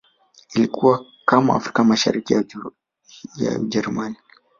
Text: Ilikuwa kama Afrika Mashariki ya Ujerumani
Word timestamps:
Ilikuwa 0.55 1.05
kama 1.25 1.55
Afrika 1.55 1.83
Mashariki 1.83 2.33
ya 2.33 2.45
Ujerumani 3.59 4.15